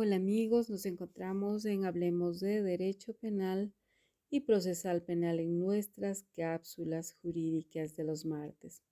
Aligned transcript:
Hola 0.00 0.14
amigos, 0.14 0.70
nos 0.70 0.86
encontramos 0.86 1.64
en 1.64 1.84
Hablemos 1.84 2.38
de 2.38 2.62
Derecho 2.62 3.14
Penal 3.14 3.72
y 4.30 4.42
Procesal 4.42 5.02
Penal 5.02 5.40
en 5.40 5.58
nuestras 5.58 6.22
cápsulas 6.36 7.14
jurídicas 7.14 7.96
de 7.96 8.04
los 8.04 8.24
martes. 8.24 8.84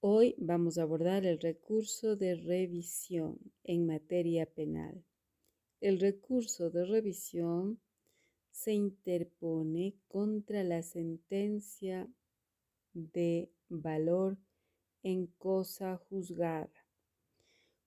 Hoy 0.00 0.34
vamos 0.36 0.78
a 0.78 0.82
abordar 0.82 1.26
el 1.26 1.38
recurso 1.38 2.16
de 2.16 2.34
revisión 2.34 3.38
en 3.62 3.86
materia 3.86 4.46
penal. 4.46 5.04
El 5.80 6.00
recurso 6.00 6.70
de 6.70 6.86
revisión 6.86 7.80
se 8.50 8.72
interpone 8.72 9.94
contra 10.08 10.64
la 10.64 10.82
sentencia 10.82 12.10
de 12.94 13.52
valor 13.68 14.38
en 15.04 15.28
cosa 15.38 15.98
juzgada 15.98 16.79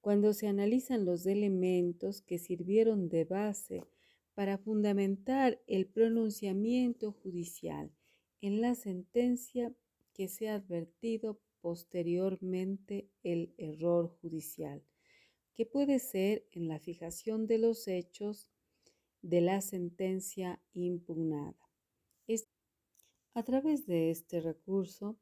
cuando 0.04 0.34
se 0.34 0.48
analizan 0.48 1.06
los 1.06 1.26
elementos 1.26 2.22
que 2.22 2.38
sirvieron 2.38 3.08
de 3.08 3.24
base 3.24 3.86
para 4.34 4.58
fundamentar 4.58 5.62
el 5.66 5.88
pronunciamiento 5.88 7.14
judicial 7.14 7.90
en 8.42 8.60
la 8.60 8.76
sentencia 8.76 9.74
que 10.12 10.28
se 10.28 10.50
ha 10.50 10.56
advertido 10.56 11.40
posteriormente 11.62 13.08
el 13.24 13.54
error 13.58 14.10
judicial, 14.20 14.84
que 15.54 15.66
puede 15.66 16.00
ser 16.00 16.46
en 16.52 16.68
la 16.68 16.80
fijación 16.80 17.48
de 17.48 17.60
los 17.60 17.88
hechos 17.88 18.52
de 19.22 19.40
la 19.40 19.62
sentencia 19.62 20.62
impugnada. 20.74 21.56
A 23.36 23.44
través 23.44 23.88
de 23.88 24.12
este 24.12 24.42
recurso 24.42 25.18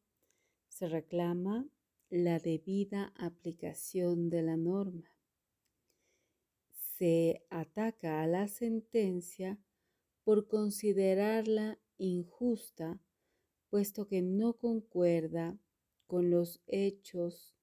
se 0.69 0.89
reclama 0.89 1.69
la 2.11 2.39
debida 2.39 3.13
aplicación 3.15 4.29
de 4.29 4.41
la 4.41 4.57
norma. 4.57 5.15
Se 6.97 7.45
ataca 7.49 8.21
a 8.21 8.27
la 8.27 8.49
sentencia 8.49 9.57
por 10.25 10.49
considerarla 10.49 11.79
injusta, 11.97 12.99
puesto 13.69 14.09
que 14.09 14.21
no 14.21 14.57
concuerda 14.57 15.57
con 16.05 16.29
los 16.29 16.61
hechos 16.67 17.55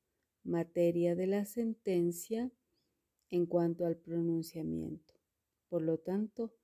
materia 0.45 1.15
de 1.15 1.27
la 1.27 1.45
sentencia 1.45 2.51
en 3.29 3.45
cuanto 3.45 3.85
al 3.85 3.99
pronunciamiento. 3.99 5.13
Por 5.69 5.83
lo 5.83 5.99
tanto, 5.99 6.55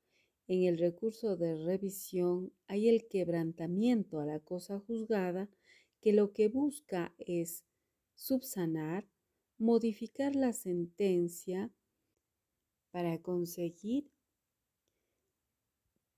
en 0.47 0.63
el 0.63 0.79
recurso 0.79 1.37
de 1.37 1.63
revisión 1.63 2.51
hay 2.67 2.89
el 2.89 3.07
quebrantamiento 3.09 4.21
a 4.21 4.25
la 4.25 4.41
cosa 4.41 4.81
juzgada 4.81 5.51
que 6.01 6.15
lo 6.15 6.33
que 6.33 6.49
busca 6.49 7.15
es 7.19 7.65
subsanar, 8.15 9.09
modificar 9.59 10.35
la 10.35 10.53
sentencia 10.53 11.71
para 12.91 13.21
conseguir 13.21 14.11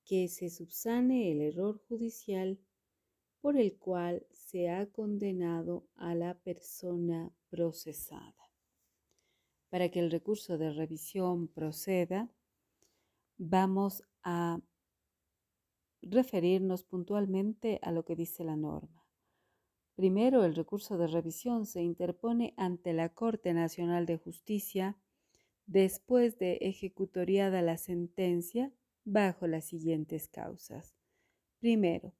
que 0.04 0.28
se 0.28 0.50
subsane 0.50 1.32
el 1.32 1.40
error 1.40 1.82
judicial 1.88 2.58
por 3.40 3.56
el 3.56 3.76
cual 3.76 4.26
se 4.32 4.70
ha 4.70 4.86
condenado 4.86 5.86
a 5.96 6.14
la 6.14 6.38
persona 6.38 7.32
procesada. 7.48 8.34
Para 9.68 9.90
que 9.90 10.00
el 10.00 10.10
recurso 10.10 10.58
de 10.58 10.70
revisión 10.70 11.48
proceda, 11.48 12.30
vamos 13.36 14.02
a 14.22 14.60
referirnos 16.02 16.84
puntualmente 16.84 17.78
a 17.82 17.90
lo 17.90 18.04
que 18.04 18.16
dice 18.16 18.44
la 18.44 18.56
norma. 18.56 18.95
Primero, 19.96 20.44
el 20.44 20.54
recurso 20.54 20.98
de 20.98 21.06
revisión 21.06 21.64
se 21.64 21.82
interpone 21.82 22.52
ante 22.58 22.92
la 22.92 23.08
Corte 23.08 23.54
Nacional 23.54 24.04
de 24.04 24.18
Justicia 24.18 24.98
después 25.66 26.38
de 26.38 26.58
ejecutoriada 26.60 27.62
la 27.62 27.78
sentencia 27.78 28.70
bajo 29.06 29.46
las 29.46 29.64
siguientes 29.64 30.28
causas. 30.28 30.94
Primero, 31.60 32.12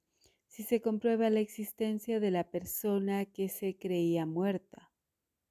si 0.47 0.63
se 0.63 0.81
comprueba 0.81 1.29
la 1.29 1.39
existencia 1.39 2.19
de 2.19 2.31
la 2.31 2.49
persona 2.49 3.25
que 3.25 3.47
se 3.47 3.77
creía 3.77 4.25
muerta. 4.25 4.91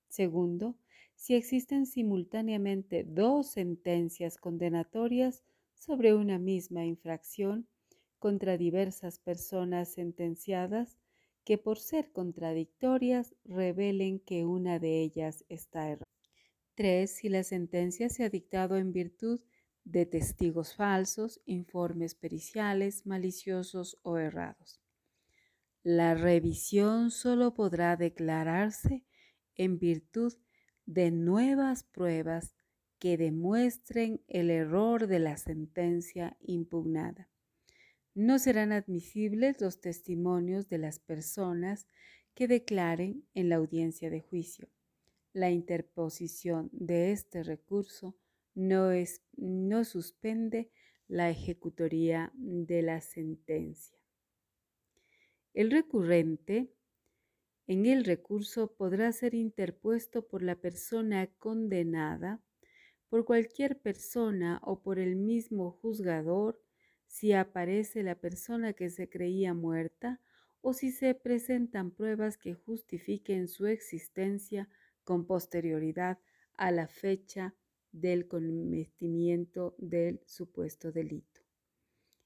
Segundo, 0.08 0.76
si 1.14 1.34
existen 1.34 1.86
simultáneamente 1.86 3.04
dos 3.04 3.52
sentencias 3.52 4.36
condenatorias 4.36 5.44
sobre 5.74 6.12
una 6.12 6.40
misma 6.40 6.84
infracción 6.84 7.68
contra 8.18 8.56
diversas 8.56 9.20
personas 9.20 9.92
sentenciadas 9.92 10.98
que 11.46 11.58
por 11.58 11.78
ser 11.78 12.10
contradictorias 12.10 13.36
revelen 13.44 14.18
que 14.18 14.44
una 14.44 14.80
de 14.80 15.00
ellas 15.00 15.44
está 15.48 15.88
errada. 15.88 16.04
3. 16.74 17.08
Si 17.08 17.28
la 17.28 17.44
sentencia 17.44 18.08
se 18.08 18.24
ha 18.24 18.28
dictado 18.28 18.76
en 18.76 18.92
virtud 18.92 19.40
de 19.84 20.06
testigos 20.06 20.74
falsos, 20.74 21.40
informes 21.46 22.16
periciales, 22.16 23.06
maliciosos 23.06 23.96
o 24.02 24.18
errados. 24.18 24.80
La 25.84 26.14
revisión 26.14 27.12
solo 27.12 27.54
podrá 27.54 27.96
declararse 27.96 29.04
en 29.54 29.78
virtud 29.78 30.34
de 30.84 31.12
nuevas 31.12 31.84
pruebas 31.84 32.56
que 32.98 33.16
demuestren 33.16 34.20
el 34.26 34.50
error 34.50 35.06
de 35.06 35.20
la 35.20 35.36
sentencia 35.36 36.36
impugnada. 36.40 37.30
No 38.16 38.38
serán 38.38 38.72
admisibles 38.72 39.60
los 39.60 39.82
testimonios 39.82 40.70
de 40.70 40.78
las 40.78 40.98
personas 40.98 41.86
que 42.34 42.48
declaren 42.48 43.28
en 43.34 43.50
la 43.50 43.56
audiencia 43.56 44.08
de 44.08 44.22
juicio. 44.22 44.70
La 45.34 45.50
interposición 45.50 46.70
de 46.72 47.12
este 47.12 47.42
recurso 47.42 48.16
no, 48.54 48.90
es, 48.90 49.20
no 49.36 49.84
suspende 49.84 50.70
la 51.08 51.28
ejecutoría 51.28 52.32
de 52.32 52.80
la 52.80 53.02
sentencia. 53.02 53.98
El 55.52 55.70
recurrente 55.70 56.72
en 57.66 57.84
el 57.84 58.02
recurso 58.02 58.72
podrá 58.76 59.12
ser 59.12 59.34
interpuesto 59.34 60.26
por 60.26 60.42
la 60.42 60.56
persona 60.56 61.26
condenada, 61.38 62.40
por 63.10 63.26
cualquier 63.26 63.78
persona 63.78 64.58
o 64.62 64.80
por 64.80 64.98
el 64.98 65.16
mismo 65.16 65.72
juzgador 65.82 66.65
si 67.06 67.32
aparece 67.32 68.02
la 68.02 68.16
persona 68.16 68.72
que 68.72 68.90
se 68.90 69.08
creía 69.08 69.54
muerta 69.54 70.20
o 70.60 70.72
si 70.72 70.90
se 70.90 71.14
presentan 71.14 71.90
pruebas 71.90 72.36
que 72.36 72.54
justifiquen 72.54 73.48
su 73.48 73.66
existencia 73.66 74.68
con 75.04 75.26
posterioridad 75.26 76.18
a 76.56 76.72
la 76.72 76.88
fecha 76.88 77.54
del 77.92 78.26
cometimiento 78.26 79.74
del 79.78 80.20
supuesto 80.26 80.92
delito. 80.92 81.40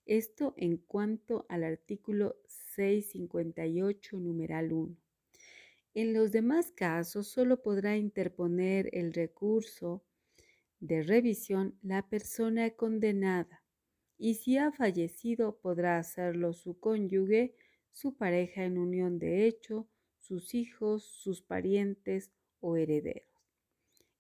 Esto 0.06 0.54
en 0.56 0.78
cuanto 0.78 1.46
al 1.48 1.62
artículo 1.64 2.36
658, 2.46 4.18
numeral 4.18 4.72
1. 4.72 4.96
En 5.94 6.14
los 6.14 6.32
demás 6.32 6.72
casos 6.72 7.28
solo 7.28 7.62
podrá 7.62 7.96
interponer 7.96 8.88
el 8.92 9.12
recurso 9.12 10.02
de 10.80 11.02
revisión 11.02 11.78
la 11.82 12.08
persona 12.08 12.70
condenada 12.70 13.62
y 14.22 14.34
si 14.34 14.58
ha 14.58 14.70
fallecido 14.70 15.56
podrá 15.60 15.96
hacerlo 15.96 16.52
su 16.52 16.78
cónyuge, 16.78 17.54
su 17.90 18.16
pareja 18.16 18.64
en 18.64 18.76
unión 18.76 19.18
de 19.18 19.46
hecho, 19.46 19.88
sus 20.18 20.54
hijos, 20.54 21.04
sus 21.04 21.40
parientes 21.40 22.30
o 22.60 22.76
herederos. 22.76 23.24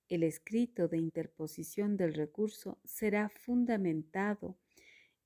El 0.08 0.22
escrito 0.22 0.88
de 0.88 0.96
interposición 0.96 1.98
del 1.98 2.14
recurso 2.14 2.78
será 2.82 3.28
fundamentado 3.28 4.56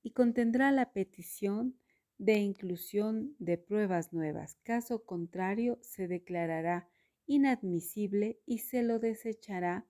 y 0.03 0.11
contendrá 0.11 0.73
la 0.73 0.91
petición 0.91 1.79
de 2.17 2.33
inclusión 2.33 3.33
de 3.39 3.57
pruebas 3.57 4.11
nuevas. 4.11 4.57
Caso 4.63 5.05
contrario, 5.05 5.79
se 5.81 6.09
declarará 6.09 6.89
inadmisible 7.27 8.41
y 8.45 8.57
se 8.57 8.83
lo 8.83 8.99
desechará 8.99 9.87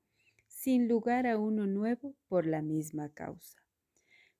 sin 0.47 0.87
lugar 0.87 1.25
a 1.25 1.39
uno 1.39 1.65
nuevo 1.65 2.15
por 2.27 2.45
la 2.45 2.61
misma 2.61 3.09
causa. 3.09 3.64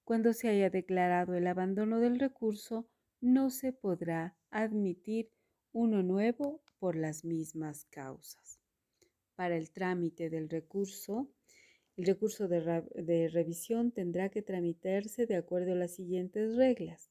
Cuando 0.06 0.34
se 0.34 0.50
haya 0.50 0.70
declarado 0.70 1.34
el 1.34 1.48
abandono 1.48 2.00
del 2.00 2.20
recurso, 2.20 2.88
no 3.22 3.50
se 3.50 3.74
podrá 3.74 4.38
admitir 4.52 5.32
uno 5.72 6.04
nuevo 6.04 6.62
por 6.78 6.96
las 6.96 7.26
mismas 7.26 7.86
causas. 7.86 8.60
Para 9.36 9.58
el 9.58 9.72
trámite 9.72 10.30
del 10.30 10.48
recurso, 10.48 11.28
el 11.98 12.06
recurso 12.06 12.48
de, 12.48 13.30
revisión 13.34 13.92
tendrá 13.92 14.30
que 14.30 14.44
tramitarse 14.44 15.26
de 15.26 15.38
acuerdo 15.38 15.72
a 15.72 15.76
las 15.76 15.96
siguientes 15.96 16.56
reglas. 16.56 17.10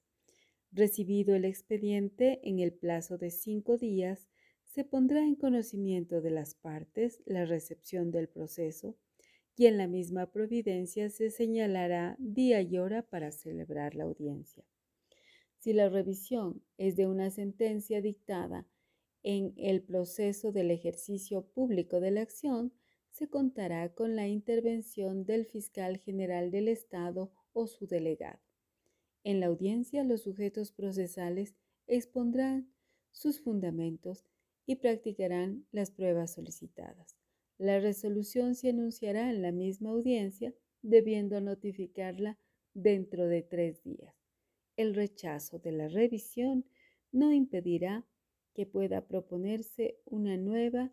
Recibido 0.71 1.35
el 1.35 1.47
expediente 1.47 2.39
en 2.45 2.61
el 2.61 2.73
plazo 2.73 3.19
de 3.19 3.33
cinco 3.33 3.77
días, 3.77 4.29
se 4.63 4.85
pondrá 4.85 5.25
en 5.25 5.35
conocimiento 5.35 6.21
de 6.21 6.31
las 6.31 6.55
partes 6.55 7.23
la 7.27 7.45
recepción 7.45 8.13
del 8.13 8.29
proceso, 8.29 8.97
y 9.57 9.67
en 9.67 9.79
la 9.79 9.87
misma 9.87 10.31
providencia 10.31 11.11
se 11.11 11.31
señalará 11.31 12.17
día 12.19 12.61
y 12.61 12.79
hora 12.79 13.03
para 13.03 13.31
celebrar 13.31 13.95
la 13.95 14.05
audiencia. 14.05 14.65
Si 15.59 15.73
la 15.73 15.89
revisión 15.89 16.63
es 16.77 16.97
de 16.97 17.07
una 17.07 17.31
sentencia 17.31 18.03
dictada 18.03 18.67
en 19.23 19.55
el 19.57 19.83
proceso 19.83 20.53
del 20.53 20.71
ejercicio 20.71 21.47
público 21.47 22.01
de 22.01 22.11
la 22.11 22.21
acción, 22.21 22.73
se 23.11 23.29
contará 23.29 23.95
con 23.95 24.17
la 24.17 24.29
intervención 24.29 25.25
del 25.25 25.47
fiscal 25.47 25.99
general 25.99 26.51
del 26.51 26.69
Estado 26.69 27.33
o 27.53 27.67
su 27.67 27.87
delegado. 27.87 28.41
En 29.23 29.41
la 29.41 29.47
audiencia, 29.47 30.05
los 30.05 30.23
sujetos 30.23 30.73
procesales 30.73 31.55
expondrán 31.87 32.71
sus 33.13 33.41
fundamentos 33.41 34.27
y 34.67 34.77
practicarán 34.77 35.65
las 35.71 35.91
pruebas 35.91 36.35
solicitadas. 36.35 37.17
La 37.59 37.79
resolución 37.79 38.55
se 38.55 38.71
anunciará 38.71 39.31
en 39.31 39.43
la 39.43 39.53
misma 39.53 39.91
audiencia, 39.91 40.55
debiendo 40.83 41.41
notificarla 41.41 42.39
dentro 42.75 43.27
de 43.27 43.43
tres 43.43 43.83
días. 43.83 44.15
El 44.77 44.95
rechazo 44.95 45.59
de 45.59 45.73
la 45.73 45.89
revisión 45.89 46.67
no 47.13 47.33
impedirá 47.33 48.05
que 48.55 48.67
pueda 48.67 49.07
proponerse 49.07 49.99
una 50.05 50.37
nueva 50.37 50.93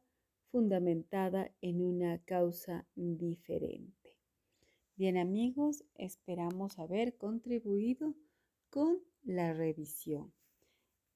fundamentada 0.51 1.51
en 1.61 1.81
una 1.81 2.19
causa 2.23 2.85
diferente. 2.95 4.17
Bien 4.95 5.17
amigos, 5.17 5.83
esperamos 5.95 6.77
haber 6.77 7.17
contribuido 7.17 8.13
con 8.69 8.99
la 9.23 9.53
revisión. 9.53 10.33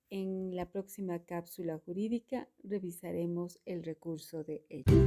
En 0.10 0.56
la 0.56 0.70
próxima 0.72 1.20
cápsula 1.26 1.78
jurídica 1.80 2.48
revisaremos 2.64 3.60
el 3.66 3.84
recurso 3.84 4.44
de 4.44 4.66
ello. 4.70 5.05